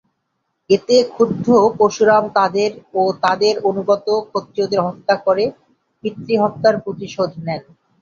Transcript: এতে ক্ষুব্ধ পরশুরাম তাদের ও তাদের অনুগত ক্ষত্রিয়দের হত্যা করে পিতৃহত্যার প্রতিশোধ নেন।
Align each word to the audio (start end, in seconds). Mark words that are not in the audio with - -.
এতে 0.69 0.95
ক্ষুব্ধ 1.09 1.45
পরশুরাম 1.77 2.23
তাদের 2.37 2.69
ও 2.93 3.11
তাদের 3.23 3.53
অনুগত 3.69 4.07
ক্ষত্রিয়দের 4.29 4.81
হত্যা 4.87 5.15
করে 5.25 5.43
পিতৃহত্যার 6.03 6.75
প্রতিশোধ 6.83 7.31
নেন। 7.45 7.61